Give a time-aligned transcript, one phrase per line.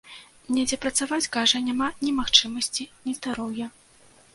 [0.55, 3.75] Недзе працаваць, кажа, няма ні магчымасці, ні здароўя.